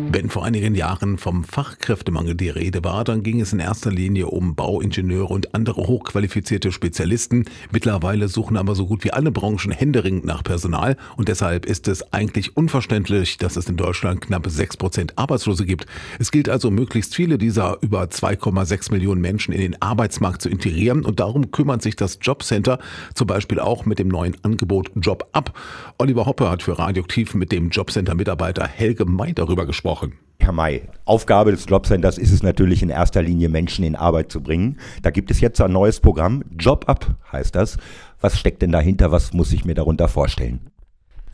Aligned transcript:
Wenn 0.00 0.30
vor 0.30 0.44
einigen 0.44 0.76
Jahren 0.76 1.18
vom 1.18 1.42
Fachkräftemangel 1.42 2.36
die 2.36 2.50
Rede 2.50 2.84
war, 2.84 3.02
dann 3.02 3.24
ging 3.24 3.40
es 3.40 3.52
in 3.52 3.58
erster 3.58 3.90
Linie 3.90 4.28
um 4.28 4.54
Bauingenieure 4.54 5.34
und 5.34 5.56
andere 5.56 5.88
hochqualifizierte 5.88 6.70
Spezialisten. 6.70 7.46
Mittlerweile 7.72 8.28
suchen 8.28 8.56
aber 8.56 8.76
so 8.76 8.86
gut 8.86 9.02
wie 9.02 9.10
alle 9.12 9.32
Branchen 9.32 9.72
händeringend 9.72 10.24
nach 10.24 10.44
Personal 10.44 10.96
und 11.16 11.26
deshalb 11.26 11.66
ist 11.66 11.88
es 11.88 12.12
eigentlich 12.12 12.56
unverständlich, 12.56 13.38
dass 13.38 13.56
es 13.56 13.68
in 13.68 13.76
Deutschland 13.76 14.20
knapp 14.20 14.46
sechs 14.46 14.76
Prozent 14.76 15.18
Arbeitslose 15.18 15.66
gibt. 15.66 15.86
Es 16.20 16.30
gilt 16.30 16.48
also, 16.48 16.70
möglichst 16.70 17.16
viele 17.16 17.36
dieser 17.36 17.78
über 17.80 18.04
2,6 18.04 18.92
Millionen 18.92 19.20
Menschen 19.20 19.52
in 19.52 19.60
den 19.60 19.82
Arbeitsmarkt 19.82 20.42
zu 20.42 20.48
integrieren 20.48 21.04
und 21.04 21.18
darum 21.18 21.50
kümmert 21.50 21.82
sich 21.82 21.96
das 21.96 22.20
Jobcenter 22.22 22.78
zum 23.14 23.26
Beispiel 23.26 23.58
auch 23.58 23.84
mit 23.84 23.98
dem 23.98 24.06
neuen 24.06 24.36
Angebot 24.44 24.92
Job 24.94 25.28
Up. 25.32 25.58
Oliver 25.98 26.26
Hoppe 26.26 26.48
hat 26.48 26.62
für 26.62 26.78
Radioaktiv 26.78 27.34
mit 27.34 27.50
dem 27.50 27.70
Jobcenter-Mitarbeiter 27.70 28.64
Helge 28.64 29.04
May 29.04 29.34
darüber 29.34 29.66
gesprochen 29.66 29.87
gesprochen. 29.88 30.18
Herr 30.40 30.52
May, 30.52 30.82
Aufgabe 31.04 31.50
des 31.50 31.66
Jobcenters 31.66 32.18
ist 32.18 32.30
es 32.30 32.42
natürlich 32.42 32.82
in 32.82 32.90
erster 32.90 33.22
Linie 33.22 33.48
Menschen 33.48 33.84
in 33.84 33.96
Arbeit 33.96 34.30
zu 34.30 34.42
bringen. 34.42 34.78
Da 35.02 35.10
gibt 35.10 35.30
es 35.30 35.40
jetzt 35.40 35.60
ein 35.60 35.72
neues 35.72 36.00
Programm, 36.00 36.44
Job 36.58 36.84
Up 36.88 37.16
heißt 37.32 37.54
das. 37.54 37.78
Was 38.20 38.38
steckt 38.38 38.62
denn 38.62 38.72
dahinter? 38.72 39.10
Was 39.12 39.32
muss 39.32 39.52
ich 39.52 39.64
mir 39.64 39.74
darunter 39.74 40.08
vorstellen? 40.08 40.70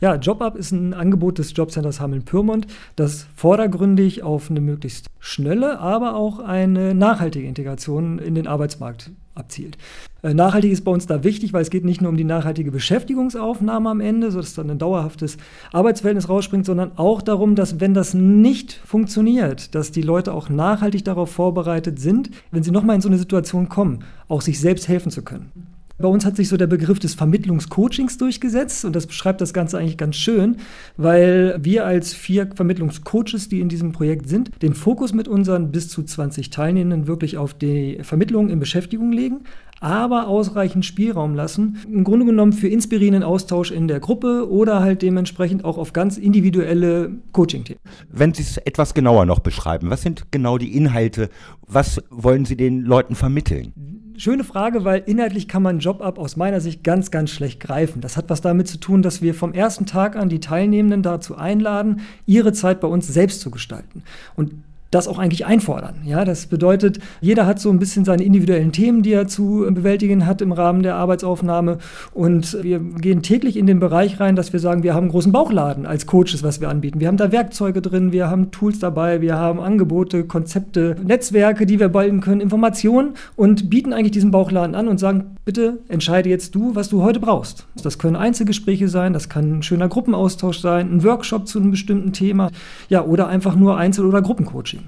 Ja, 0.01 0.15
JobUp 0.15 0.55
ist 0.55 0.71
ein 0.71 0.93
Angebot 0.93 1.37
des 1.37 1.55
Jobcenters 1.55 2.01
Hameln-Pyrmont, 2.01 2.67
das 2.95 3.27
vordergründig 3.35 4.23
auf 4.23 4.49
eine 4.49 4.59
möglichst 4.59 5.07
schnelle, 5.19 5.79
aber 5.79 6.15
auch 6.15 6.39
eine 6.39 6.93
nachhaltige 6.93 7.47
Integration 7.47 8.19
in 8.19 8.35
den 8.35 8.45
Arbeitsmarkt 8.45 9.11
abzielt. 9.35 9.77
Äh, 10.21 10.33
nachhaltig 10.33 10.71
ist 10.71 10.83
bei 10.83 10.91
uns 10.91 11.07
da 11.07 11.23
wichtig, 11.23 11.53
weil 11.53 11.61
es 11.61 11.69
geht 11.69 11.85
nicht 11.85 12.01
nur 12.01 12.09
um 12.09 12.17
die 12.17 12.23
nachhaltige 12.23 12.71
Beschäftigungsaufnahme 12.71 13.89
am 13.89 14.01
Ende, 14.01 14.31
sodass 14.31 14.53
dann 14.53 14.69
ein 14.69 14.79
dauerhaftes 14.79 15.37
Arbeitsverhältnis 15.71 16.29
rausspringt, 16.29 16.65
sondern 16.65 16.97
auch 16.97 17.21
darum, 17.21 17.55
dass 17.55 17.79
wenn 17.79 17.93
das 17.93 18.13
nicht 18.13 18.73
funktioniert, 18.85 19.75
dass 19.75 19.91
die 19.91 20.01
Leute 20.01 20.33
auch 20.33 20.49
nachhaltig 20.49 21.05
darauf 21.05 21.31
vorbereitet 21.31 21.99
sind, 21.99 22.31
wenn 22.51 22.63
sie 22.63 22.71
nochmal 22.71 22.95
in 22.95 23.01
so 23.01 23.09
eine 23.09 23.17
Situation 23.17 23.69
kommen, 23.69 23.99
auch 24.27 24.41
sich 24.41 24.59
selbst 24.59 24.87
helfen 24.87 25.11
zu 25.11 25.21
können. 25.21 25.74
Bei 25.97 26.09
uns 26.09 26.25
hat 26.25 26.35
sich 26.35 26.49
so 26.49 26.57
der 26.57 26.67
Begriff 26.67 26.99
des 26.99 27.13
Vermittlungscoachings 27.13 28.17
durchgesetzt 28.17 28.83
und 28.83 28.93
das 28.95 29.07
beschreibt 29.07 29.39
das 29.39 29.53
Ganze 29.53 29.77
eigentlich 29.77 29.97
ganz 29.97 30.17
schön, 30.17 30.57
weil 30.97 31.57
wir 31.61 31.85
als 31.85 32.13
vier 32.13 32.49
Vermittlungscoaches, 32.53 33.47
die 33.47 33.61
in 33.61 33.69
diesem 33.69 33.93
Projekt 33.93 34.27
sind, 34.27 34.51
den 34.61 34.73
Fokus 34.73 35.13
mit 35.13 35.29
unseren 35.29 35.71
bis 35.71 35.87
zu 35.87 36.03
20 36.03 36.49
Teilnehmenden 36.49 37.07
wirklich 37.07 37.37
auf 37.37 37.53
die 37.53 37.99
Vermittlung 38.01 38.49
in 38.49 38.59
Beschäftigung 38.59 39.13
legen, 39.13 39.45
aber 39.85 40.27
ausreichend 40.27 40.83
Spielraum 40.83 41.35
lassen, 41.35 41.77
im 41.87 42.03
Grunde 42.03 42.25
genommen 42.25 42.53
für 42.53 42.67
inspirierenden 42.67 43.21
Austausch 43.21 43.69
in 43.69 43.87
der 43.87 43.99
Gruppe 43.99 44.49
oder 44.49 44.79
halt 44.79 45.03
dementsprechend 45.03 45.63
auch 45.63 45.77
auf 45.77 45.93
ganz 45.93 46.17
individuelle 46.17 47.11
Coaching-Themen. 47.33 47.79
Wenn 48.11 48.33
Sie 48.33 48.41
es 48.41 48.57
etwas 48.57 48.95
genauer 48.95 49.27
noch 49.27 49.39
beschreiben, 49.39 49.91
was 49.91 50.01
sind 50.01 50.31
genau 50.31 50.57
die 50.57 50.75
Inhalte? 50.75 51.29
Was 51.67 52.01
wollen 52.09 52.45
Sie 52.45 52.57
den 52.57 52.81
Leuten 52.81 53.13
vermitteln? 53.13 53.73
Schöne 54.17 54.43
Frage, 54.43 54.85
weil 54.85 55.03
inhaltlich 55.05 55.47
kann 55.47 55.61
man 55.61 55.77
Job-Up 55.77 56.17
aus 56.17 56.35
meiner 56.35 56.61
Sicht 56.61 56.83
ganz, 56.83 57.11
ganz 57.11 57.29
schlecht 57.29 57.59
greifen. 57.59 58.01
Das 58.01 58.17
hat 58.17 58.29
was 58.29 58.41
damit 58.41 58.67
zu 58.67 58.79
tun, 58.79 59.03
dass 59.03 59.21
wir 59.21 59.35
vom 59.35 59.53
ersten 59.53 59.85
Tag 59.85 60.15
an 60.15 60.29
die 60.29 60.39
Teilnehmenden 60.39 61.03
dazu 61.03 61.35
einladen, 61.35 61.99
ihre 62.25 62.53
Zeit 62.53 62.79
bei 62.79 62.87
uns 62.87 63.07
selbst 63.07 63.41
zu 63.41 63.51
gestalten. 63.51 64.03
Und 64.35 64.53
das 64.91 65.07
auch 65.07 65.19
eigentlich 65.19 65.45
einfordern. 65.45 65.95
Ja, 66.05 66.23
das 66.25 66.47
bedeutet, 66.47 66.99
jeder 67.19 67.45
hat 67.45 67.59
so 67.59 67.69
ein 67.69 67.79
bisschen 67.79 68.05
seine 68.05 68.23
individuellen 68.23 68.71
Themen, 68.71 69.03
die 69.03 69.11
er 69.11 69.27
zu 69.27 69.65
bewältigen 69.69 70.25
hat 70.25 70.41
im 70.41 70.51
Rahmen 70.51 70.83
der 70.83 70.95
Arbeitsaufnahme. 70.95 71.79
Und 72.13 72.57
wir 72.63 72.79
gehen 72.79 73.21
täglich 73.21 73.57
in 73.57 73.67
den 73.67 73.79
Bereich 73.79 74.19
rein, 74.19 74.35
dass 74.35 74.53
wir 74.53 74.59
sagen, 74.59 74.83
wir 74.83 74.93
haben 74.93 75.05
einen 75.05 75.11
großen 75.11 75.31
Bauchladen 75.31 75.85
als 75.85 76.05
Coaches, 76.05 76.43
was 76.43 76.61
wir 76.61 76.69
anbieten. 76.69 76.99
Wir 76.99 77.07
haben 77.07 77.17
da 77.17 77.31
Werkzeuge 77.31 77.81
drin, 77.81 78.11
wir 78.11 78.29
haben 78.29 78.51
Tools 78.51 78.79
dabei, 78.79 79.21
wir 79.21 79.35
haben 79.35 79.59
Angebote, 79.59 80.23
Konzepte, 80.23 80.95
Netzwerke, 81.03 81.65
die 81.65 81.79
wir 81.79 81.89
balden 81.89 82.21
können, 82.21 82.41
Informationen 82.41 83.15
und 83.35 83.69
bieten 83.69 83.91
eigentlich 83.91 84.11
diesen 84.11 84.31
Bauchladen 84.31 84.75
an 84.75 84.87
und 84.87 84.99
sagen, 84.99 85.35
bitte 85.43 85.79
entscheide 85.89 86.29
jetzt 86.29 86.55
du, 86.55 86.75
was 86.75 86.89
du 86.89 87.03
heute 87.03 87.19
brauchst. 87.19 87.67
Das 87.83 87.99
können 87.99 88.15
Einzelgespräche 88.15 88.87
sein, 88.87 89.13
das 89.13 89.29
kann 89.29 89.59
ein 89.59 89.63
schöner 89.63 89.89
Gruppenaustausch 89.89 90.59
sein, 90.59 90.91
ein 90.91 91.03
Workshop 91.03 91.47
zu 91.47 91.59
einem 91.59 91.71
bestimmten 91.71 92.13
Thema, 92.13 92.51
ja, 92.89 93.03
oder 93.03 93.27
einfach 93.27 93.55
nur 93.55 93.77
Einzel- 93.77 94.05
oder 94.05 94.21
Gruppencoaching. 94.21 94.84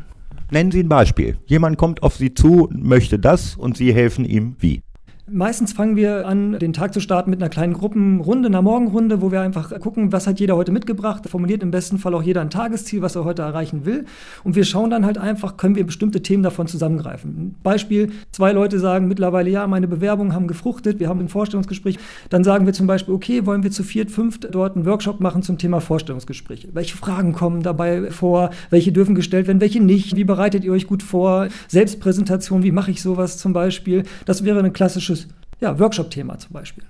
Nennen 0.50 0.72
Sie 0.72 0.80
ein 0.80 0.90
Beispiel. 0.90 1.38
Jemand 1.46 1.78
kommt 1.78 2.04
auf 2.04 2.16
Sie 2.16 2.34
zu, 2.34 2.70
möchte 2.72 3.20
das 3.20 3.56
und 3.56 3.76
Sie 3.76 3.94
helfen 3.94 4.24
ihm 4.24 4.56
wie? 4.60 4.82
Meistens 5.30 5.74
fangen 5.74 5.98
wir 5.98 6.26
an, 6.26 6.58
den 6.58 6.72
Tag 6.72 6.94
zu 6.94 7.02
starten 7.02 7.30
mit 7.30 7.42
einer 7.42 7.50
kleinen 7.50 7.74
Gruppenrunde, 7.74 8.48
einer 8.48 8.62
Morgenrunde, 8.62 9.22
wo 9.22 9.30
wir 9.30 9.42
einfach 9.42 9.78
gucken, 9.82 10.14
was 10.14 10.26
hat 10.26 10.40
jeder 10.40 10.56
heute 10.56 10.72
mitgebracht. 10.72 11.28
Formuliert 11.28 11.64
im 11.64 11.70
besten 11.70 11.98
Fall 11.98 12.14
auch 12.14 12.24
jeder 12.24 12.40
ein 12.40 12.50
Tagesziel, 12.50 13.02
was 13.02 13.18
er 13.18 13.26
heute 13.26 13.42
erreichen 13.42 13.84
will. 13.84 14.06
Und 14.46 14.56
wir 14.56 14.64
schauen 14.64 14.90
dann 14.90 15.06
halt 15.06 15.18
einfach, 15.18 15.58
können 15.58 15.76
wir 15.76 15.86
bestimmte 15.86 16.22
Themen 16.22 16.44
davon 16.44 16.68
zusammengreifen. 16.68 17.56
Beispiel, 17.62 18.12
zwei 18.32 18.54
Leute 18.54 18.80
sagen 18.80 19.10
mittlerweile, 19.10 19.50
ja, 19.50 19.68
meine 19.68 19.90
Bewerbungen 19.90 20.34
haben 20.34 20.48
gefruchtet, 20.48 21.02
wir 21.02 21.10
haben 21.10 21.20
ein 21.20 21.28
Vorstellungsgespräch. 21.28 22.00
Dann 22.30 22.46
sagen 22.46 22.66
wir 22.66 22.72
zum 22.72 22.88
Beispiel, 22.88 23.14
okay, 23.14 23.46
wollen 23.46 23.64
wir 23.64 23.72
zu 23.72 23.84
viert, 23.84 24.10
fünft 24.12 24.48
dort 24.56 24.78
einen 24.78 24.86
Workshop 24.86 25.20
machen 25.20 25.44
zum 25.44 25.58
Thema 25.58 25.82
Vorstellungsgespräch. 25.82 26.70
Welche 26.72 26.96
Fragen 26.96 27.34
kommen 27.34 27.64
dabei 27.64 28.12
vor? 28.12 28.52
Welche 28.70 28.94
dürfen 28.94 29.14
gestellt 29.14 29.48
werden, 29.48 29.60
welche 29.60 29.84
nicht? 29.84 30.16
Wie 30.16 30.24
bereitet 30.24 30.64
ihr 30.64 30.72
euch 30.72 30.88
gut 30.88 31.04
vor? 31.04 31.50
Selbstpräsentation, 31.68 32.64
wie 32.64 32.72
mache 32.72 32.92
ich 32.92 33.02
sowas 33.02 33.38
zum 33.38 33.52
Beispiel? 33.52 34.04
Das 34.24 34.46
wäre 34.46 34.64
ein 34.64 34.72
klassisches 34.72 35.17
ja, 35.60 35.80
Workshop-Thema 35.80 36.38
zum 36.38 36.54
Beispiel. 36.54 36.84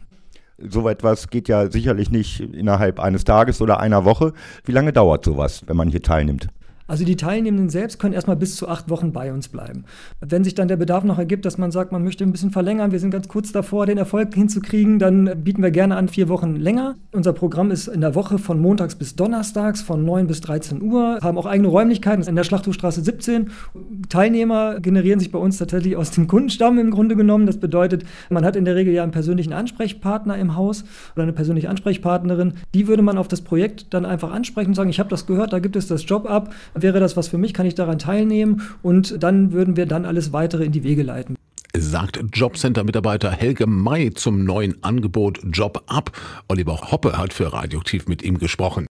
So 0.58 0.90
etwas 0.90 1.30
geht 1.30 1.48
ja 1.48 1.70
sicherlich 1.70 2.10
nicht 2.10 2.40
innerhalb 2.40 3.00
eines 3.00 3.24
Tages 3.24 3.62
oder 3.62 3.80
einer 3.80 4.06
Woche. 4.06 4.34
Wie 4.66 4.72
lange 4.72 4.92
dauert 4.92 5.24
sowas, 5.24 5.64
wenn 5.68 5.78
man 5.78 5.90
hier 5.90 6.02
teilnimmt? 6.02 6.48
Also 6.88 7.03
die 7.03 7.18
Teilnehmenden 7.18 7.70
selbst 7.70 8.00
können 8.00 8.14
erstmal 8.14 8.38
bis 8.38 8.56
zu 8.56 8.68
acht 8.68 8.90
Wochen 8.90 9.12
bei 9.12 9.34
uns 9.34 9.50
bleiben. 9.50 9.84
Wenn 10.22 10.44
sich 10.44 10.56
dann 10.56 10.70
der 10.70 10.78
Bedarf 10.78 11.03
noch 11.03 11.20
ergibt, 11.20 11.46
dass 11.46 11.58
man 11.58 11.72
sagt, 11.72 11.92
man 11.92 12.03
möchte 12.03 12.24
ein 12.24 12.31
bisschen 12.31 12.52
verlängern, 12.52 12.92
wir 12.94 13.00
sind 13.00 13.12
ganz 13.12 13.28
kurz 13.28 13.52
davor, 13.52 13.86
den 13.86 13.98
Erfolg 13.98 14.34
hinzukriegen, 14.34 14.98
dann 14.98 15.44
bieten 15.44 15.62
wir 15.62 15.72
gerne 15.72 15.98
an 15.98 16.08
vier 16.08 16.30
Wochen 16.30 16.56
länger. 16.56 16.96
Unser 17.12 17.34
Programm 17.34 17.72
ist 17.72 17.88
in 17.88 18.02
der 18.02 18.16
Woche 18.16 18.40
von 18.40 18.59
montags 18.59 18.96
bis 18.96 19.16
donnerstags 19.16 19.81
von 19.81 20.06
9 20.06 20.28
bis 20.28 20.40
13 20.42 20.81
Uhr, 20.81 21.20
haben 21.22 21.38
auch 21.38 21.46
eigene 21.46 21.68
Räumlichkeiten 21.68 22.24
in 22.24 22.36
der 22.36 22.44
Schlachthofstraße 22.44 23.02
17. 23.02 23.50
Teilnehmer 24.08 24.80
generieren 24.80 25.19
sich 25.19 25.31
bei 25.31 25.40
uns 25.40 25.58
tatsächlich 25.58 25.98
aus 25.98 26.12
dem 26.12 26.28
Kundenstamm 26.28 26.80
im 26.80 26.92
Grunde 26.92 27.16
genommen. 27.18 27.46
Das 27.46 27.58
bedeutet, 27.58 28.06
man 28.30 28.46
hat 28.46 28.56
in 28.56 28.64
der 28.64 28.75
Regel 28.75 28.94
ja 28.94 29.04
einen 29.04 29.12
persönlichen 29.12 29.52
Ansprechpartner 29.52 30.38
im 30.38 30.56
Haus 30.56 30.86
oder 31.16 31.24
eine 31.24 31.34
persönliche 31.34 31.69
Ansprechpartnerin. 31.69 32.54
Die 32.74 32.88
würde 32.88 33.02
man 33.02 33.18
auf 33.18 33.28
das 33.28 33.42
Projekt 33.42 33.94
dann 33.94 34.06
einfach 34.06 34.31
ansprechen 34.31 34.69
und 34.69 34.75
sagen, 34.75 34.90
ich 34.90 35.00
habe 35.00 35.09
das 35.09 35.25
gehört, 35.25 35.52
da 35.52 35.59
gibt 35.59 35.75
es 35.75 35.88
das 35.88 36.08
Job 36.08 36.30
ab 36.30 36.54
wäre 36.82 37.00
das 37.00 37.18
was 37.18 37.28
für 37.28 37.38
mich, 37.38 37.54
kann 37.54 37.66
ich 37.66 37.76
daran 37.76 38.00
teilnehmen 38.00 38.62
und 38.82 39.22
dann 39.24 39.52
würden 39.52 39.76
wir 39.76 39.86
dann 39.86 40.06
alles 40.06 40.34
weitere 40.34 40.66
in 40.66 40.72
die 40.72 40.84
Wege 40.84 41.04
leiten 41.04 41.38
sagt 41.80 42.20
Jobcenter-Mitarbeiter 42.34 43.32
Helge 43.32 43.68
May 43.68 44.12
zum 44.14 44.44
neuen 44.44 44.84
Angebot 44.84 45.40
Job 45.52 45.84
Up. 45.88 46.12
Oliver 46.48 46.92
Hoppe 46.92 47.18
hat 47.18 47.34
für 47.34 47.54
Radioaktiv 47.54 48.08
mit 48.08 48.24
ihm 48.24 48.40
gesprochen. 48.40 48.86